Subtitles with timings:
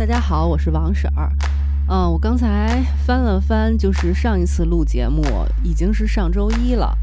[0.00, 1.30] 大家好，我是王婶儿。
[1.90, 5.22] 嗯，我刚才翻了翻，就是上一次录节目
[5.62, 6.96] 已经是上周一了，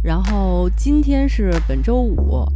[0.00, 2.46] 然后今天是本周五。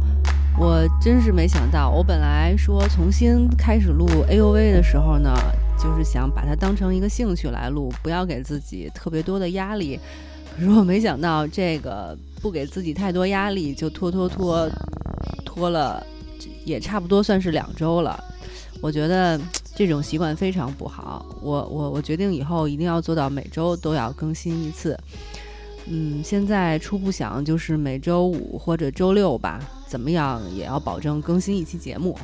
[0.57, 5.35] 我真是没想到，我本来说重新开始录 A U V 的时候呢，
[5.77, 9.99] 就是想把它当成一个兴趣来录，不要给自己特别多的压力。
[10.55, 14.69] 可是我没想到，这个不给自己太多压力，就拖拖拖
[15.43, 16.01] 拖了，
[16.63, 18.17] 也差不多算是两周了。
[18.81, 19.39] 我觉得
[19.81, 21.25] 这种习惯非常不好。
[21.41, 24.95] 我我我决定以后一定要做到每周都要更新一次。
[25.87, 32.15] 嗯，现在初步想就是每周五或者周六吧，怎么样也要保证更新一期节目。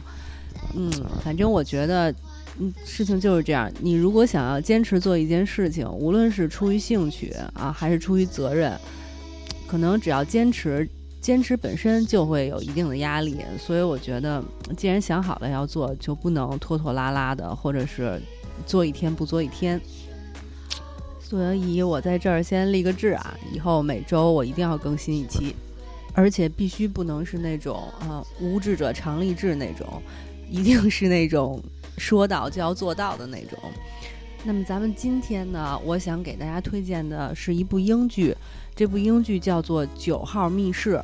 [0.76, 0.91] 嗯，
[1.23, 2.14] 反正我觉得，
[2.59, 3.72] 嗯，事情就是这样。
[3.80, 8.80] 你如果想要坚持做一件事情，无论是出于兴趣啊，还是出于责任，
[9.66, 10.88] 可能只要坚持，
[11.20, 13.38] 坚持本身就会有一定的压力。
[13.59, 14.44] 所以我觉得，
[14.77, 18.21] 既然想好了要做，就不能拖拖拉拉的，或者是
[18.66, 19.80] 做一天不做一天。
[21.19, 25.53] 所以我在这儿先立个志啊，以后每周我一定要更新一期，
[26.14, 30.02] 而且必须不能是那种啊无志者常立志那种，
[30.49, 31.61] 一定是那种
[31.97, 33.59] 说到就要做到的那种。
[34.48, 38.34] 那么咱们今天呢，我想给大家推荐的是一部英剧，
[38.73, 40.95] 这部英剧叫做《九号密室》，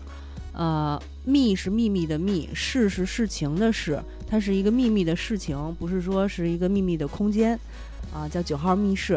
[0.53, 7.59] 呃，密是秘密的密，事是事情的事，它是一个秘密的事情，不是说是一个秘密的空间，
[8.13, 9.15] 啊，叫《九号密室》。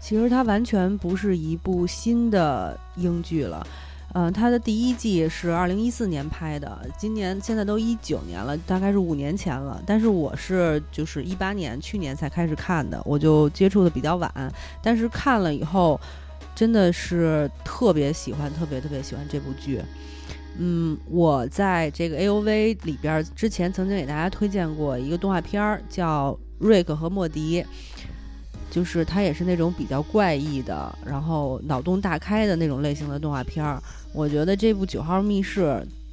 [0.00, 3.64] 其实它完全不是一部新的英剧了，
[4.12, 9.80] 嗯，它的第一季是二零一四年拍的，今年现在都一九年了，大概是五年前了。
[9.86, 14.52] 但是我是就是一八年去年才开始看的，我就接触的比较晚。
[14.82, 16.00] 但是看了以后，
[16.56, 19.80] 真的是特别喜欢，特别特别喜欢这部剧。
[20.58, 27.62] 嗯，我在这个 A O V 里边之前曾经给大家推荐过一个动画片儿，叫《瑞克和莫迪》。
[28.70, 33.82] 就是它也是那种比较怪异的，然后脑洞大开的那种类型的动画片儿。
[34.12, 35.62] 我觉得这部《九号密室》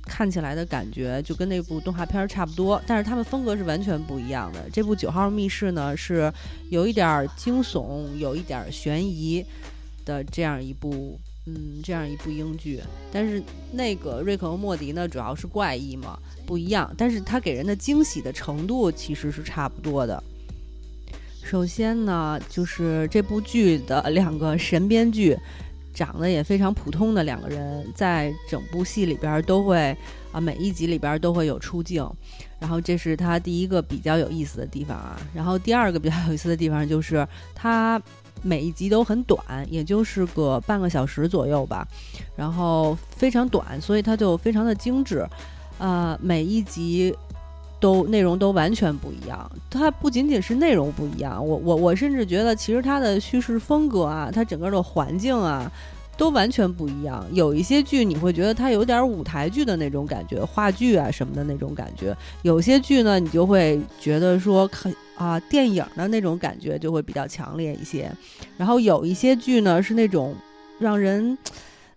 [0.06, 4.70] 看起来的感觉就跟那部动画片儿差不多，但是它们风格是完全不一样的。
[4.72, 6.32] 这部《九号密室》呢是
[6.70, 9.46] 有一点惊悚、有一点悬疑
[10.06, 12.82] 的这样一部，嗯，这样一部英剧。
[13.12, 16.94] 但是那个《瑞克和莫迪》呢主要是怪异嘛，不一样。
[16.98, 20.24] 但是它给人的惊喜的程度其实是差不多的。
[21.48, 25.38] 首先呢，就是这部剧的两个神编剧，
[25.94, 29.96] 长得也非常普通的两个人，在整部戏里边都会
[30.34, 32.06] 啊，每一集里边都会有出镜。
[32.60, 35.18] 然后这是他第一个比较有意思的地方啊。
[35.34, 37.26] 然后第二个比较有意思的地方就是
[37.56, 38.02] 他
[38.42, 41.88] 每一集都很短，也就是个半个小时左右吧。
[42.36, 45.26] 然后非常短，所以它就非常的精致。
[45.78, 47.16] 呃，每一集。
[47.80, 55.72] 都内容都完全不一样，它不仅仅是内容不一样，我我我甚至觉得其实它的叙事风格啊，它整个的环境啊，
[56.18, 57.24] 都完全不一样。
[57.32, 62.12] 有一些剧你会觉得它有点舞台剧的那种感觉，话剧啊什么的那种感觉；
[62.42, 68.12] 有些剧呢，你就会觉得说看啊电影的那种感觉就会比较强烈一些。
[68.58, 70.36] 然后有一些剧呢是那种
[70.80, 71.38] 让人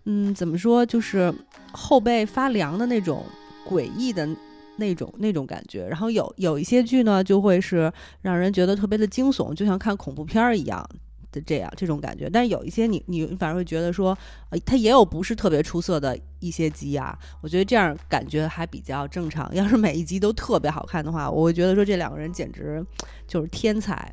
[0.05, 1.33] 嗯怎么说，就是
[1.71, 3.23] 后背发凉的那种
[3.67, 4.29] 诡异的。
[4.81, 7.93] 那种那种感觉，然后有有一些剧呢，就会是
[8.23, 10.83] 让人觉得特别的惊悚，就像看恐怖片儿一样
[11.31, 12.27] 的这样这种感觉。
[12.27, 14.17] 但是有一些你你反而会觉得说，
[14.49, 17.17] 呃，它也有不是特别出色的一些集啊。
[17.41, 19.53] 我觉得这样感觉还比较正常。
[19.53, 22.83] 要是每一集都特别好看的话，我会觉得说这两个人简直
[23.27, 24.11] 就是天才。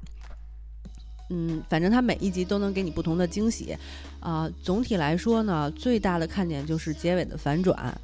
[1.31, 3.77] 嗯，反正他每一集都能给你不同的惊喜。
[4.21, 8.00] 啊，总体来说呢，最大的看点就是结尾的反转。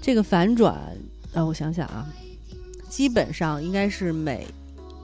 [0.00, 0.96] 这个反转。
[1.34, 2.06] 让我想想啊，
[2.88, 4.46] 基本上应该是每，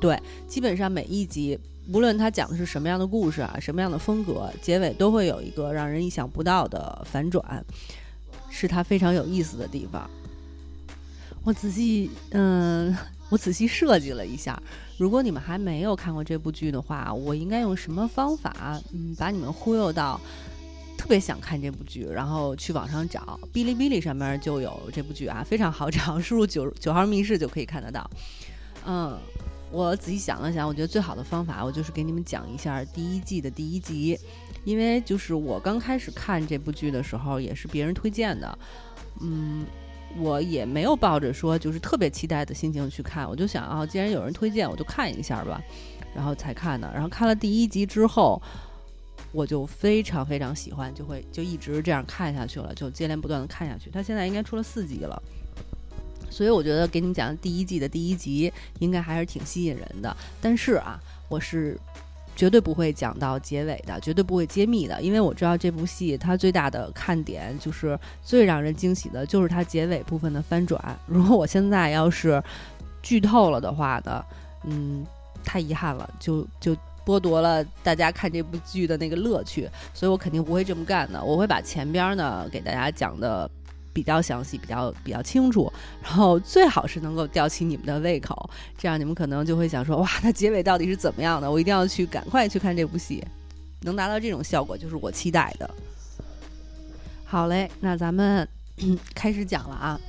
[0.01, 1.59] 对，基本上每一集，
[1.93, 7.65] 无论他讲的是什么样的故事啊，什么样的风格，结尾都会有一个让人意想不到的反转，
[8.49, 10.09] 是他非常有意思的地方。
[11.43, 12.97] 我仔细，嗯，
[13.29, 14.63] 我仔细设计了一下，
[14.99, 20.21] 如果你们还没有看过这部剧的话，我应该用什么方法，嗯，把你们忽悠到。
[21.01, 28.09] 特别想看这部剧，然后去网上找，哔哩哔哩上面就有这部剧啊，非常好找，输入九九号密室就可以看得到。
[28.85, 29.19] 嗯，
[29.73, 34.15] 我仔细想了想，我觉得最好的方法，我就是给你们讲一下第一季的第一集，
[34.63, 38.59] 因为就是我刚开始看这部剧的时候，也是别人推荐的，
[39.23, 39.65] 嗯，
[40.19, 45.63] 我也没有抱着说就是特别期待的心情去看，我就想啊，既然有人推荐，我就看一下吧，
[46.15, 46.89] 然后才看的。
[46.93, 48.41] 然后看了第一集之后。
[49.33, 53.91] 我就非常非常喜欢，就会就一直这样看下去了，就接连不断的看下去。
[53.91, 55.23] 它现在应该出了四集了，
[56.31, 60.17] 所以我觉得给你们讲第一季的第一集应该还是挺吸引人的。
[60.41, 61.79] 但是啊，我是
[62.35, 70.99] 绝对不会讲到结尾的，绝对不会揭秘的，因为我知道这部戏它最大的看点就是最让人惊喜的就是它结尾部分的翻转。
[71.07, 72.43] 如果我现在要是
[73.03, 74.25] 剧透了的话呢，
[74.65, 75.05] 嗯，
[75.45, 76.75] 太遗憾了，就就
[77.05, 81.23] 剥夺了大家看这部剧的那个乐趣，所以我肯定不会这么干的。
[81.23, 83.51] 我会把前边呢给大家讲的
[83.93, 88.49] 比较详细，比较比较清楚，然后最好是能够吊起你们的胃口，
[88.79, 91.51] 这样你们可能就会想说，哇，那结尾到底是怎么样的？
[91.51, 93.25] 我一定要去赶快去看这部戏，
[93.83, 95.69] 能达到这种效果就是我期待的。
[97.25, 98.47] 好嘞，那咱们
[99.15, 100.01] 开始讲了啊。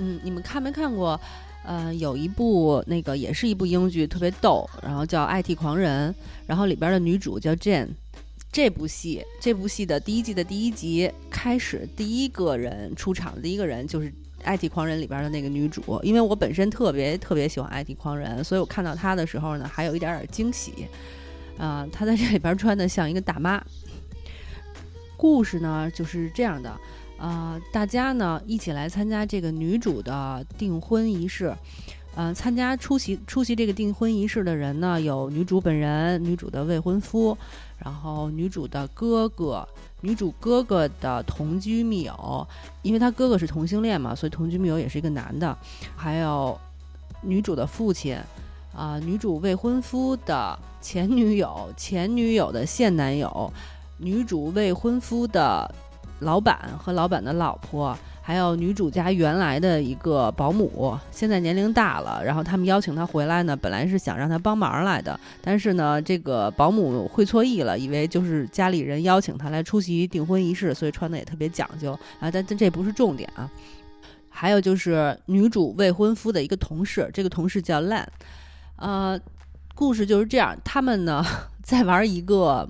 [0.00, 1.20] 嗯，你们看没看过？
[1.68, 6.10] 呃，有一部那个也是一部英剧，特别逗，然后叫《IT 狂人》，
[6.46, 7.88] 然后里边的女主叫 Jane。
[8.50, 14.08] 这部戏，这部戏的第一季的第一集开始，第一个人出场的第一个人就是
[14.46, 16.00] 《IT 狂人》里边的那个女主。
[16.02, 20.88] 因为我本身特别特别喜欢《IT 狂人》，所以我看到她的时候呢，还有一点点惊喜。
[21.58, 23.62] 啊，她在这里边穿的像一个大妈。
[25.18, 26.74] 故事呢就是这样的。
[27.18, 31.54] 呃，大家呢一起来参加这个女主的订婚仪式。
[32.16, 37.36] 嗯，参加出席出席这个订婚仪式的人呢，有女主本人、女主的未婚夫，
[37.78, 39.68] 然后女主的哥哥、
[40.00, 42.44] 女主哥哥的同居密友，
[42.82, 45.56] 因为他哥哥是同性恋嘛，所以同居密友也是一个男的。
[45.94, 46.58] 还有
[47.22, 48.18] 女主的父亲，
[48.74, 53.52] 啊，女主未婚夫的前女友、前女友的现男友，
[53.96, 55.72] 女主未婚夫的。
[56.20, 72.30] 老板和老板的老婆，还有女主家原来的一个保姆，现在年龄大了，然后他们邀请她回来呢，本来是想让她帮忙来的，但是呢，这个保姆会错意了，以为就是家里人邀请她来出席订婚仪式，所以穿的也特别讲究啊。
[72.30, 73.48] 但但这不是重点啊，
[74.28, 78.06] 还有就是女主未婚夫的一个同事，这个同事叫烂，
[78.76, 79.18] 呃，
[79.74, 81.24] 故事就是这样，他们呢
[81.62, 82.68] 在玩一个。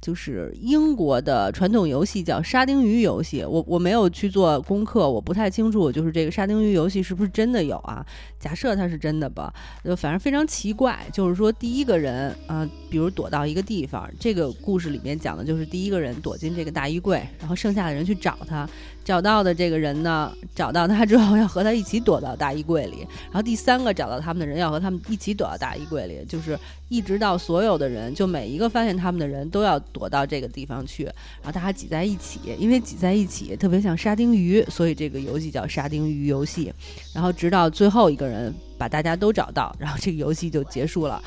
[0.00, 8.04] 就是英国的传统游戏叫沙丁鱼游戏，我我没有去做功课，我不太清楚，就是这个沙丁鱼游戏是不是真的有啊？
[8.38, 9.52] 假设它是真的吧，
[9.84, 18.68] 就反正非常奇怪，就是说第一个人啊，比如躲到一个地方，这个故事里面讲的就是第一个人躲进这个大衣柜，然后剩下的人去找他。
[19.04, 26.58] 找到的这个人呢，找到他之后要和他一起躲到大衣柜里，然后第三个找到他们的人要和他们一起躲到大衣柜里，就是
[26.88, 36.72] 一直到所有的人，就每一个发现他们的人都要躲到这个地方去，然后大家挤在一起，因为挤在一起特别像沙丁鱼，所以这个游戏叫沙丁鱼游戏。
[37.12, 41.20] 然后直到最后一个人把大家都找到，然后这个游戏就结束了。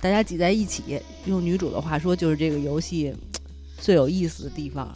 [0.00, 3.14] 大家挤在一起，用女主的话说，就是这个游戏
[3.78, 4.92] 最有意思的地方。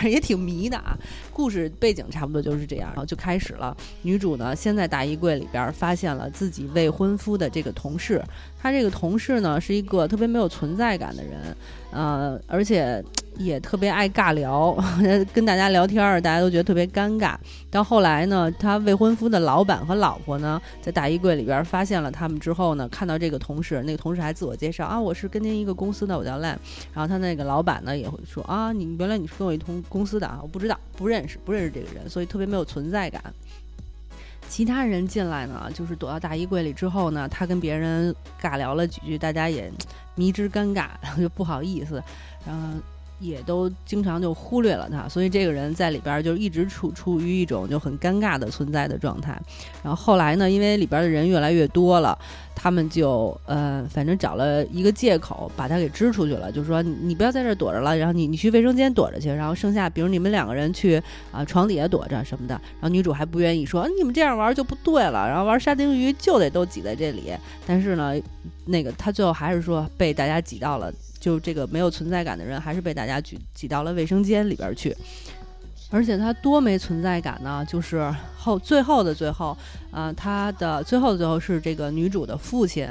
[0.00, 0.96] 正也挺迷的啊，
[1.32, 3.76] 故事背景差不多就是这样，然后就开始了。
[4.02, 8.22] 女主呢，先在大衣柜里边发现了自己未婚夫的这个同事，
[8.62, 11.56] 他这个同事呢是一个特别没有存在感的人，
[11.90, 13.04] 呃，而且。
[13.38, 14.76] 也特别爱尬聊，
[15.32, 17.34] 跟大家聊天儿，大家都觉得特别尴尬。
[17.70, 26.60] 到后来呢，他未婚夫的老板和老婆呢，在大衣柜里边发现了他们之后呢，看到这个同事，那个同事还自我介绍啊，我是跟您一个公司的，我叫烂。
[26.92, 33.22] 然后他那个老板呢，也会说啊，你原来你是跟我一同公司的啊，我不知道，不认识，不认识这个人，所以特别没有存在感。
[34.52, 39.72] 其他人进来呢，就是躲到大衣柜里之后呢，他跟别人尬聊了几句，大家也
[40.14, 42.02] 迷之尴尬，然 后就不好意思，
[42.46, 42.68] 然后。
[43.22, 49.40] 也都经常就忽略了他，所以这个人在里边就一直处处于一种就很尴尬的存在的状态。
[49.82, 52.18] 然后后来呢，因为里边的人越来越多了，
[52.54, 61.00] 他们就呃，反正找了一个借口把他给支出去了，就说你不要在这躲着了，然后你你去卫生间躲着去，然后剩下比如你们两个人去
[61.30, 62.54] 啊床底下躲着什么的。
[62.80, 67.32] 然后女主还不愿意说你们这样玩就不对了，然后玩沙丁鱼就得都挤在这里。
[67.66, 68.14] 但是呢，
[68.66, 70.92] 那个他最后还是说被大家挤到了。
[71.22, 74.92] 就这个没有存在感的人，还是被大家挤挤到了卫生间里边去，
[75.88, 77.64] 而且他多没存在感呢？
[77.64, 79.56] 就是后最后的最后，
[79.92, 82.88] 啊，他的最后的最后是这个女主的父亲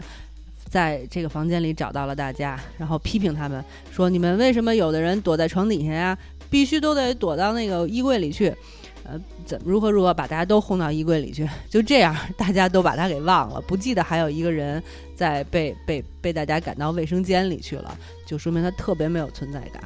[0.69, 3.61] 在这个房间里找到了大家，然后批评他们
[3.91, 6.17] 说：“你们为什么有的人躲在床底下呀？
[6.49, 8.55] 必须都得躲到那个衣柜里去。”
[9.03, 11.49] 呃，怎如何如何把大家都轰到衣柜里去？
[11.67, 14.81] 就这样，大家都把他给忘了，不记得还有一个人
[15.21, 19.83] 在被被被大家赶到卫生间里去了，就说明他特别没有存在感。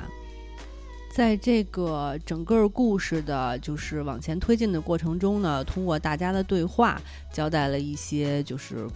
[1.13, 7.01] 在这个整个故事的，就是往前推进的过程中呢，通过大家的对话，
[7.34, 8.88] 交代了一些就是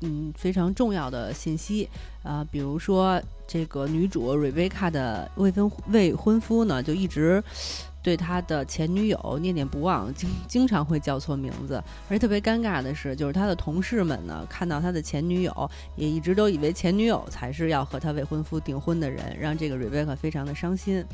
[0.00, 1.88] 嗯非常重要的信息
[2.24, 7.40] 啊，比如说这个女主瑞贝卡的未婚未婚夫呢，就一直。
[8.06, 11.82] 对他的前女友念念不忘，经经常会叫错名字。
[12.08, 21.04] 而且特别尴尬的是，就是他的同事们呢，看到他的前女友，也一直都以为前女友才是要和他未婚夫订婚的人，让这个 Rebecca 非常的伤心。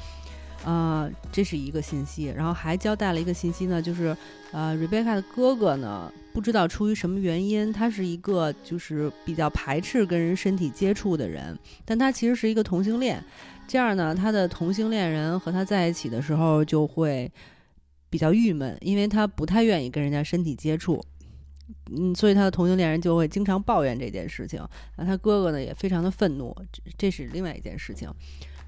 [0.67, 4.17] 啊，这是一个信息，然后还交代了一个信息呢，就是
[4.53, 13.21] 呃，Rebecca 的哥哥呢，不知道出于什么原因，他是一个就是比较排斥跟人身体接触的人，但他其实是一个同性恋，
[13.73, 17.33] 这样呢，他的同性恋人和他在一起的时候就会
[18.11, 21.03] 比较郁闷，因为他不太愿意跟人家身体接触，
[21.91, 24.63] 嗯，所以他的同性恋人就会经常抱怨这件事情，
[24.99, 28.11] 那他哥哥呢也非常的愤怒，这这是另外一件事情。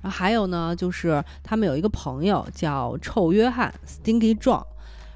[0.01, 4.65] 然后还有呢，就是他们有一个朋友叫臭约翰 （Stinky John），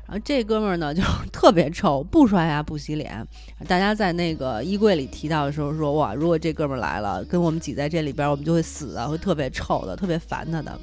[0.09, 3.23] 然后这哥们儿呢就 特别臭，不刷牙不洗脸。
[3.69, 10.81] 大家在那个衣柜里提到的时候说：“哇，如果这哥们儿来了，跟我们挤在这里边，我们就会死啊，会特别臭的，特别烦他的。”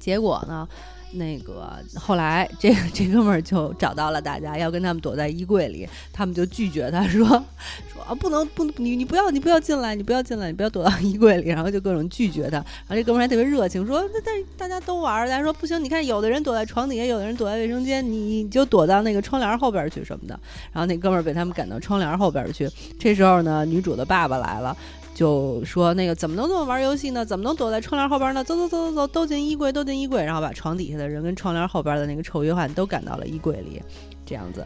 [0.00, 0.68] 结果呢？
[1.16, 12.58] 那个后来，这这哥们儿就找到了大家，要跟他们躲在衣柜里，他们就拒绝他说说啊，不能不你你不要你不要进来，你不要进来，你不要躲到衣柜里，然后就各种拒绝他。
[12.58, 20.38] 然后这哥们儿还特别热情，说那但大家都玩儿，大家说不行，你看有的人躲在床底下，有的人躲在卫生间，你你就躲到那个窗帘后边去什么的。
[20.72, 22.68] 然后那哥们儿被他们赶到窗帘后边去。
[22.98, 24.76] 这时候呢，女主的爸爸来了。
[25.16, 27.24] 就说那个怎么能这么玩游戏呢？
[27.24, 28.44] 怎么能躲在窗帘后边呢？
[28.44, 33.80] 走走走走走，都进衣柜，都进衣柜，然后把床底下的人跟窗帘后边的那个臭约翰都赶到了衣柜里，
[34.26, 34.62] 这样子。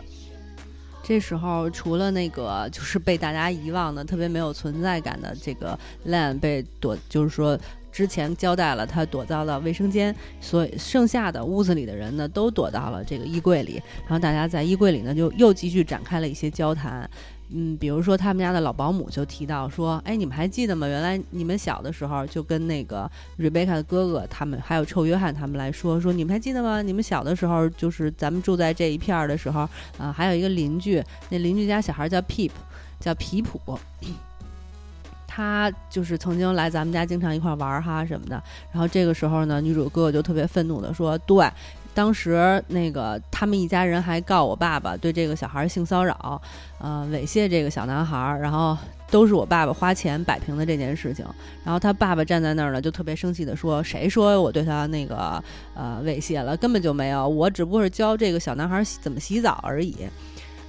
[1.05, 5.79] 这时候除了那个就是被大家遗忘的特别没有存在感的这个
[6.09, 7.57] Lan 被躲，就是说
[7.93, 17.09] 之前交代了他躲到了卫生间，所以剩下的屋子里的人呢都躲到了这个衣柜里，然后大家在衣柜里呢就又继续展开了一些交谈。
[17.53, 20.87] 嗯，比如说他们家的老保姆就提到说，哎，你们还记得吗？
[20.87, 26.81] 原来你们小的时候就跟那个 Rebecca 的哥哥他们，还有臭约翰他们来说，说你们还记得吗？
[26.81, 32.53] 你们小的时候就是咱们住在这一片儿的时候，啊，还有一个邻居，那邻居家小孩叫 Peep，
[33.01, 33.61] 叫皮普，
[35.27, 38.43] 他就是曾经来咱们家经常一块玩哈什么的。
[38.73, 41.49] 然后这个时候呢，女主哥哥就特别愤怒的说，对。
[41.93, 46.41] 当时那个他们一家人还告我爸爸对这个小孩性骚扰，
[46.79, 48.79] 呃，猥亵这个小男孩，然后
[49.11, 51.27] 都是我爸爸花钱摆平的这件事情。
[51.65, 55.43] 然后他爸爸站在那儿呢，就特别生气的说：“谁说我对他那个
[55.75, 56.57] 呃猥亵了？
[56.57, 59.97] 根本就没有，我只不过是教这个小男孩怎么洗澡而已。”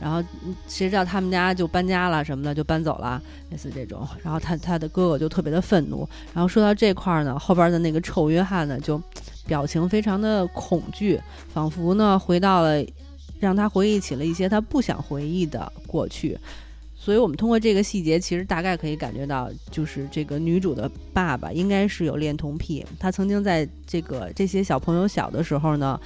[0.01, 0.23] 然后
[0.67, 4.05] 谁知道他们家就搬家了什么的，就搬走了，类似这种。
[4.23, 6.09] 然后他他的哥哥就特别的愤怒。
[6.33, 8.99] 然后说到这块儿呢，后边的那个臭约翰呢就。
[9.45, 11.19] 表情非常的恐惧，
[11.53, 12.83] 仿佛呢回到了，
[13.39, 16.37] 让他回忆起了一些他不想回忆的过去。
[16.95, 22.85] 所以，我们通过这个细节，其实大概可以感觉到，就是这个女主的爸爸应该是有恋童癖。
[22.99, 25.99] 他曾经在这个这些小朋友小的时候呢，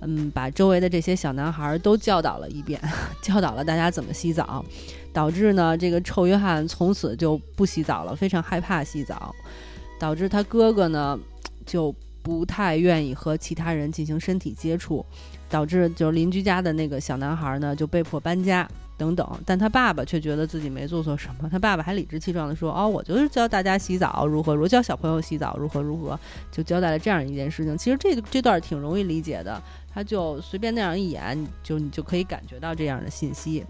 [0.00, 2.80] 嗯，把周围的这些小男孩都教导了一遍，
[3.22, 4.64] 教导了大家怎么洗澡，
[5.12, 9.32] 导致呢这个臭约翰从此就不洗澡了，非常害怕洗澡，
[10.00, 11.16] 导致他哥哥呢
[11.64, 11.94] 就。
[12.22, 15.04] 不太愿意和其他人进行身体接触，
[15.48, 19.40] 导致就是邻居家的那个小男孩呢就被迫搬家等等。
[19.46, 26.18] 但他爸爸却觉得自己没做错什么，他爸爸还理直气壮地说：“哦，我就是教大家洗澡如何如何，教小朋友洗澡如何如何，
[26.52, 27.76] 就交代了这样一件事情。
[27.76, 29.60] 其实这这段挺容易理解的，
[29.92, 33.64] 他就随便那样一演，就你就可以感觉到这样的信息。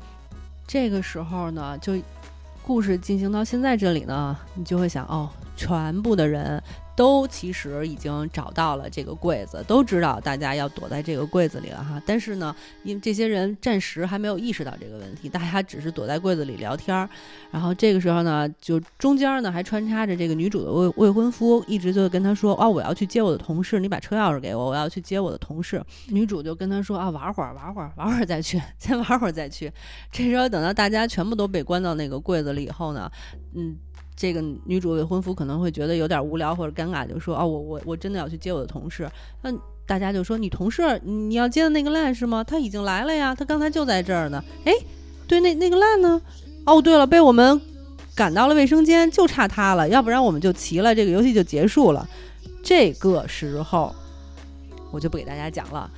[0.66, 1.94] 这个时候呢，就
[2.66, 6.62] 故事进行到现在这里呢，你就会想：哦，全部的人。
[7.00, 11.98] 都其实已经找到了这个柜子，都知道大家要躲在这个柜子里了哈。
[12.04, 17.08] 但是呢，因为这些人暂时还没有意识到这个问题，大家只是躲在柜子里聊天儿。
[17.50, 29.72] 然后这个时候呢，就中间呢还穿插着这个女主的未未婚夫，一直就跟她说：“哦，我要去接我的同事，你把车钥匙给我，我要去接我的同事。”女主就跟他说：“啊，玩会儿，玩会儿，玩会儿再去，先玩会儿再去。”
[30.12, 33.10] 这时候等到大家全部都被关到那个柜子里以后呢，
[33.54, 33.78] 嗯。
[34.20, 39.10] 这个女主未婚夫可能会觉得有点无聊或者尴尬，就说：“哦，我我我真的要去接我的同事。”
[39.40, 39.50] 那
[39.86, 42.44] 大家就说：“你同事你要接的那个烂是吗？
[42.44, 44.74] 他已经来了呀，他刚才就在这儿呢。”哎，
[45.26, 46.20] 对，那那个烂呢？
[46.66, 47.58] 哦，对了，被我们
[48.14, 52.06] 赶到了卫生间，就差他了，要不然我们就齐了，这个游戏就结束了。
[52.62, 53.94] 这个时候
[54.90, 55.90] 我就不给大家讲了，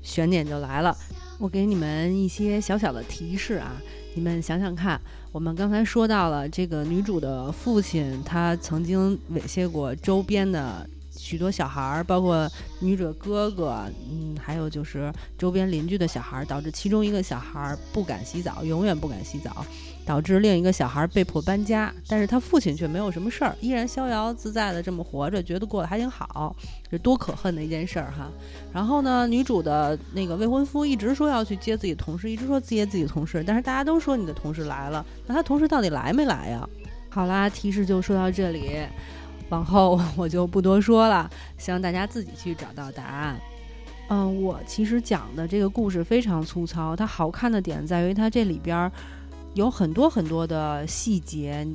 [0.00, 0.96] 悬念就来了。
[1.38, 3.76] 我给你们一些小小的提示啊，
[4.14, 5.00] 你们想想看。
[5.32, 12.48] 我们刚才说到了这个女主的父亲，他曾经猥亵过周边的许多小孩儿，包括
[12.80, 19.66] 女主的哥哥，嗯，还有就是周边邻居的小孩儿，导致其中一个小孩儿不敢洗澡，永远不敢洗澡。
[20.04, 26.54] 导致另一个小孩被迫搬家，但是他父亲却没有什么事儿，依然逍遥自在的这么活着，觉得过得还挺好，
[26.90, 28.30] 这多可恨的一件事儿哈。
[28.72, 36.68] 然后呢，女主的那个未婚夫一直说要去接自己同事，一直说接自己同事，但是大家都说你的同事来了，那他同事到底来没来呀？
[37.08, 38.80] 好啦，提示就说到这里，
[39.48, 43.40] 往后我就不多说了，希望大家自己去找到答案。
[44.08, 48.90] 嗯，我其实讲的这个故事非常粗糙，它好看的点在于它这里边
[49.54, 51.66] 有很多很多的细节，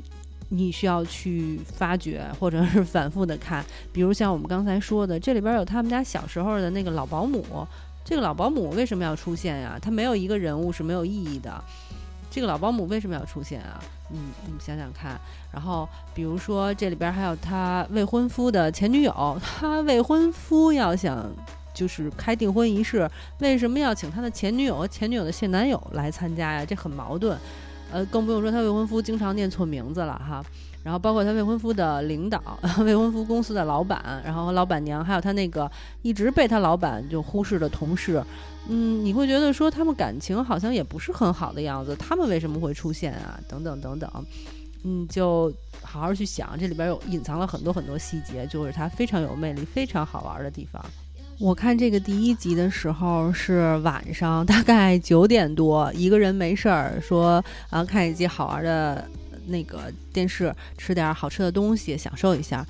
[0.50, 3.66] 你需要去发掘或者是反复的看。
[3.92, 7.44] 比如像我们刚才说的，这里边有他们家小时候的那个老保姆，
[8.04, 9.80] 这个老保姆为什么要出现呀？
[9.82, 11.64] 他没有一个人物是没有意义的。
[12.30, 13.82] 这个老保姆为什么要出现啊？
[14.12, 15.20] 嗯，你们想想看。
[15.52, 21.26] 然后比如说这里边还有他未婚夫的前女友，他未婚夫要想。
[21.72, 26.66] 就是开订婚仪式，为什么要请他的前女友和、前女友的现男友来参加呀？
[26.66, 27.40] 这很矛盾，
[27.92, 30.44] 呃，更不用说他未婚夫经常念错名字了哈。
[30.82, 32.42] 然后包括他未婚夫的领导、
[32.86, 35.70] 未婚夫公司的老板，然后老板娘，还有他那个
[36.02, 38.24] 一直被他老板就忽视的同事，
[38.70, 43.38] 嗯，你会觉得说他们感情好像也不是很好的样子，他们为什么会出现啊？
[43.48, 44.10] 等等等等，
[44.86, 45.54] 嗯，就
[45.84, 50.84] 好好去想，这里边有隐藏了很多很多细节，就是它非常有魅力、非常好玩的地方。
[51.40, 59.08] 我看这个第一集的时候是晚上，大概九点多，一个人没事儿，说啊看一集好玩的
[59.48, 62.66] 那个电视，吃点好吃的东西，享受一下。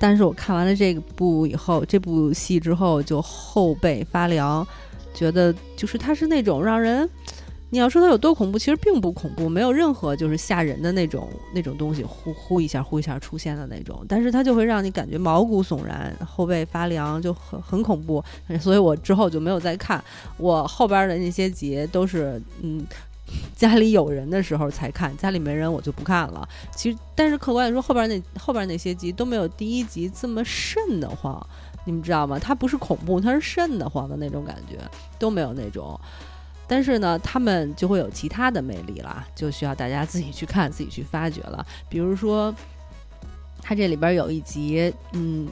[0.00, 4.66] 但是我看完了这部以后，这部戏之后就后背发凉，
[5.12, 7.06] 觉得就是它是那种让人。
[7.74, 18.22] 你要说它有多恐怖，其实并不恐怖，没有任何就是吓人的那种那种东西，呼呼一下呼一下出现的那种，但是它就会让你感觉毛骨悚然，后背发凉，就很很恐怖。
[18.60, 20.00] 所以我之后就没有再看，
[20.36, 22.86] 我后边的那些集都是嗯
[23.56, 26.48] 家里有人的时候才看，家里没人我就不看了。
[26.76, 31.44] 其实，但是客观来说，后边那后边那些集都没有第一集这么瘆得慌，
[31.84, 32.38] 你们知道吗？
[32.38, 34.78] 它不是恐怖，它是瘆得慌的那种感觉，
[35.18, 35.98] 都没有那种。
[36.66, 41.64] 但是呢，他们就会有其他的魅力了，就需要大家自己去看、 自己去发掘了。
[41.88, 42.54] 比如说，
[43.62, 45.48] 它这里边有一集，嗯，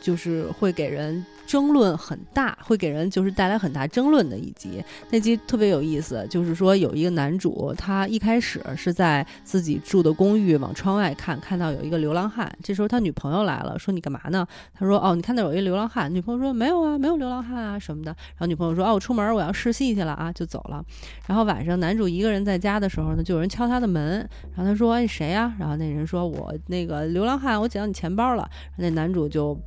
[0.00, 1.24] 就是会给人。
[1.50, 4.80] 争论很大，会给人就是带来很大争论的一集。
[5.10, 12.48] 那集特别有意思，就是说有一个男主，他一开始是在自己住的公寓往窗外看，看到有一个流浪汉。
[12.62, 14.46] 这时候他女朋友来了，说你干嘛呢？
[14.72, 16.14] 他说哦，你看那有一个流浪汉。
[16.14, 18.12] 女朋友说没有啊，没有流浪汉啊什么的。
[18.12, 20.80] 然后女朋友说哦，我出门我要试戏去了啊，就走了。
[21.26, 24.18] 然后晚上男主一个人在家的时候呢，就有人敲他的门。
[24.54, 25.52] 然后他说哎谁呀？
[25.58, 28.48] 然后那人说我那个流浪汉，我捡到你钱包了。
[28.76, 29.58] 那男主就。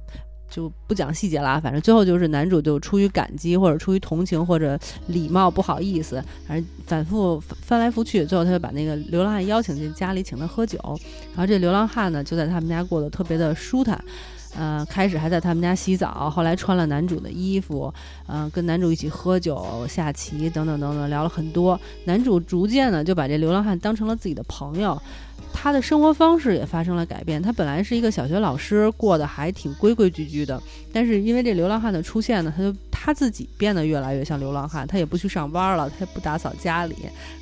[0.54, 10.78] 就不讲细节了，反正最后就是男主就出于感激或者出于同情或者礼貌不好意思，反正反复翻来覆去，最后他就把那个流浪汉邀请进家里请他喝酒，
[11.36, 14.00] 然后这流浪汉呢就在他们家过得特别的舒坦，
[14.56, 17.92] 呃，开始还在他们家洗澡，后来穿了男主的衣服，
[18.28, 25.02] 嗯，跟男主一起喝酒下棋等等等等，聊了很多，男主逐渐呢就把这流浪汉当成了自己的朋友。
[25.54, 27.42] 他的生活方式也发生了改变。
[27.42, 30.62] 他本来是一个小学老师，过得还挺规规矩矩的。
[30.92, 34.86] 但是因为这流浪汉的出现呢，他就他自己变得越来越像流浪汉。
[34.86, 36.96] 他也不去上班了，他也不打扫家里，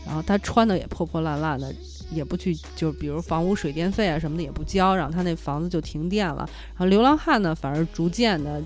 [0.06, 1.74] 然后他穿的也破破烂烂的，
[2.12, 6.47] 也不去，就比如房屋水电费啊什么的也不交，然后他那房子就停电了。
[6.69, 8.62] 然后流浪汉呢，反而逐渐的。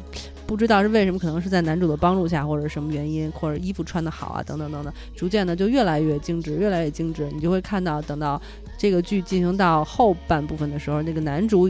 [0.48, 7.28] 不知道是为什么，可能是在男主的帮助下，或者什么原因，或者衣服穿的好啊，等等等等，逐渐的就越来越精致，越来越精致。
[7.34, 8.40] 你就会看到，等到
[8.78, 11.68] 这个剧进行到后半部分的时候，那个男主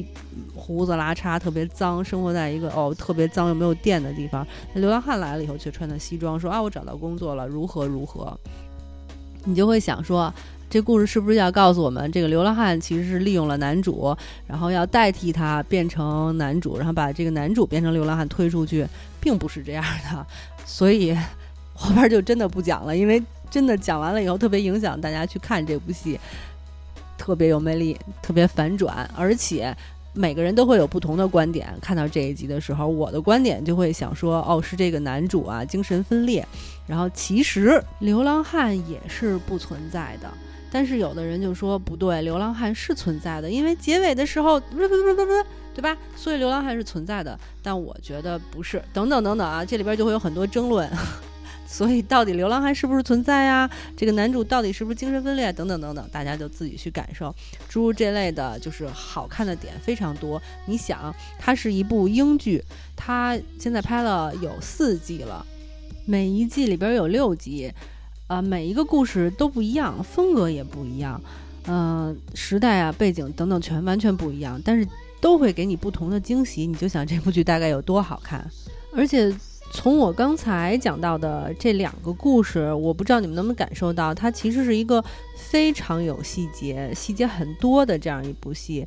[0.53, 4.45] 胡子拉碴，特别脏，生活在一个哦特别脏又没有电的地方。
[4.73, 8.37] 那流浪汉来了以后，却穿的西装，说啊我找到工作了，如何如何。
[9.45, 10.33] 你就会想说。
[10.75, 14.13] 这故事是不是要告诉我们，这个流浪汉其实是利用了男主，
[14.45, 18.85] 然后要代替他变成男主，然后把这个男主变成流浪汉推出去，
[19.21, 20.27] 并不是这样的。
[20.65, 21.17] 所以
[21.73, 26.19] 后边就真的不讲了，因为真的讲完了以后特别影响大家去看这部戏，
[27.17, 29.73] 特别有魅力，特别反转，而且
[30.15, 31.71] 每个人都会有不同的观点。
[31.81, 36.47] 看到这一集的时候，我的观点就会想说，哦，是这个男主啊精神分裂，
[36.87, 40.27] 然后其实流浪汉也是不存在的。
[40.71, 45.95] 但是有的人就说不对，流浪汉是存在的，因为结尾的时候，对吧？
[46.15, 48.81] 所以流浪汉是存在的，但我觉得不是。
[48.91, 50.89] 等等等等啊，这里边就会有很多争论。
[51.75, 53.69] 所以到底流浪汉是不是存在呀？
[53.97, 55.51] 这个男主到底是不是精神分裂？
[55.51, 57.35] 等等等等，大家就自己去感受。
[57.67, 60.41] 诸如这类的，就是好看的点非常多。
[60.67, 62.63] 你想，它是一部英剧，
[62.95, 65.45] 它现在拍了有四季了，
[66.05, 67.69] 每一季里边有六集。
[68.27, 71.21] 啊，每一个故事都不一样，风格也不一样，
[71.67, 74.87] 嗯，时代啊、背景等等全完全不一样，但是
[75.21, 76.65] 都会给你不同的惊喜。
[76.65, 78.43] 你就想这部剧大概有多好看，
[78.95, 79.31] 而且
[79.75, 85.03] 从我刚才讲到的这两个故事，我不知道你们能不能感受到，它其实是一个
[85.35, 88.85] 非常有细节、细节很多的这样一部戏。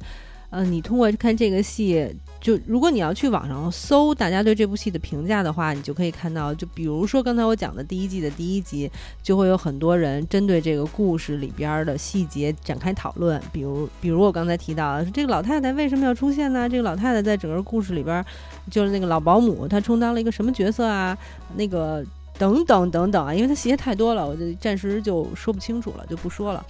[0.50, 2.08] 嗯，你通过看这个戏，
[2.40, 8.90] 就如果你要去网上搜大家对这部戏的评价的话，你就可以看到，就比如说刚才我讲的第一季的第一集，
[9.22, 13.38] 就会有很多人针对这个故事里边的细节展开讨论。
[13.52, 16.66] 比如，比如我刚才提到，这个老太太为什么要出现呢？
[16.66, 18.24] 这个老太太在整个故事里边，
[18.70, 21.16] 就是那个老保姆，她充当了一个什么角色啊？
[21.56, 22.02] 那个
[22.38, 26.64] 等等等等啊，因为她细节太多了，我就暂时就说不清楚了，就不说了。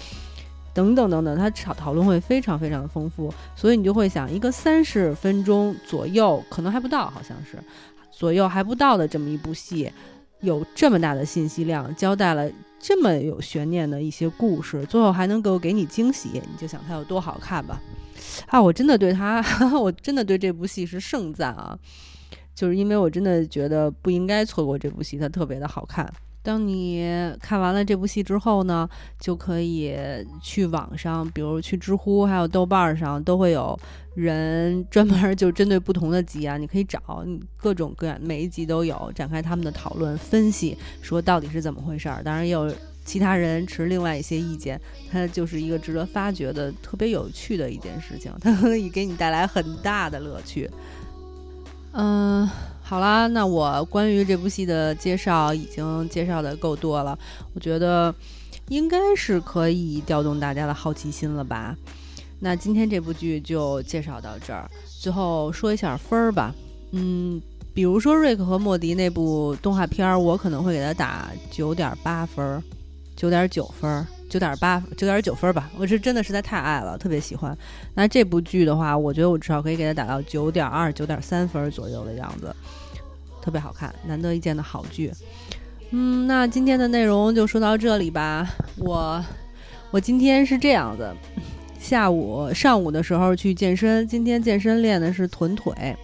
[0.79, 7.59] 等等等等，他讨讨论会非常非常的丰富，所以你就会想，一个三十分钟左右，可能还不到，好像是
[8.13, 9.93] 左右还不到的这么一部戏，
[10.41, 17.83] 有这么大的信息量，交代了这么有悬念的一些故事，最后还能够给你惊喜，你就想它有多好看吧。
[18.47, 19.45] 啊，我真的对他，
[19.81, 21.77] 我真的对这部戏是盛赞啊，
[22.55, 26.09] 就是因为我真的觉得不应该错过这部戏，它特别的好看。
[26.49, 27.07] 当你
[27.43, 28.89] 看完了这部戏之后呢，
[29.21, 29.95] 就可以
[30.41, 33.79] 去网上，比如去知乎，还有豆瓣上，都会有
[34.15, 37.23] 人专门就针对不同的集啊，你可以找
[37.59, 42.23] 各种各样，每一集都有展开他们的讨论分析，说到底是怎么回事儿。
[42.23, 44.81] 当然也有其他人持另外一些意见，
[45.13, 50.71] 它就是一个值得发掘的、特别有趣的一件事情，它可以给你带来很大的乐趣。
[51.93, 52.49] 嗯。
[52.89, 57.19] 好啦，那我关于这部戏的介绍已经介绍的够多了，
[57.53, 58.15] 我觉得
[58.69, 61.77] 应该是可以调动大家的好奇心了吧？
[62.41, 64.67] 那今天这部剧就介绍到这儿，
[65.03, 66.55] 最后说一下分儿吧。
[66.93, 67.39] 嗯，
[67.75, 72.63] 比如说瑞克和莫迪那部动画片儿，我可能会给他打九点八分，
[73.15, 74.07] 九点九分。
[74.31, 77.57] 九点八，九点九分吧，我是真的实在太爱了，特别喜欢。
[77.95, 82.55] 那这部剧的话，我觉得我至少可以给它打到九点二、九点三分左右的样子，
[83.41, 85.13] 特别好看，难得一见的好剧。
[85.91, 88.49] 嗯，那今天的内容就说到这里吧。
[88.77, 89.25] 我
[89.91, 91.11] 我今天是这样子，
[91.81, 95.97] 下午上午的时候去健身，今天健身练的是臀腿。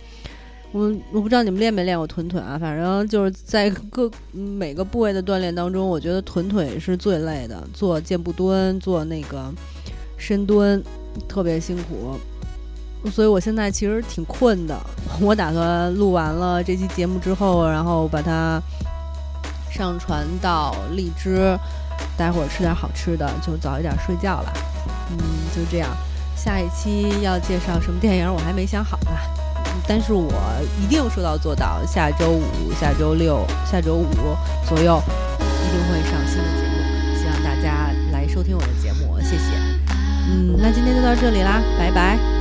[0.73, 7.63] 我我不知道你们练没练过臀腿啊，反正就是在各每个部位的锻炼当中，我觉得臀腿是最累的。
[7.73, 9.53] 做箭步蹲，做那个
[10.17, 10.83] 深蹲，
[11.29, 12.19] 特别辛苦。
[13.11, 14.77] 所以我现在其实挺困的。
[15.21, 18.61] 我打算录完了这期节目之后，然后把它
[19.71, 21.59] 上传到荔枝，
[22.17, 24.53] 待会儿吃点好吃的，就早一点睡觉了。
[25.11, 25.19] 嗯，
[25.55, 25.89] 就这样。
[26.37, 29.11] 下一期要介绍什么电影，我还没想好呢。
[29.87, 30.33] 但是我
[30.83, 34.07] 一定说到做到，下周五、下周六、下周五
[34.67, 35.03] 左右
[35.39, 39.57] 一定会上新的节目，希望大家来收听我的节目，谢谢。
[40.29, 42.34] 嗯，那今天就到这里啦，拜拜。